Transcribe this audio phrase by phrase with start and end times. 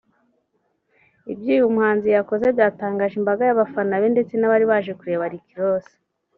[1.33, 5.87] Ibyo uyu muhanzi yakoze byatangaje imbaga y’abafana be ndetse n’abari baje kureba Rick Ross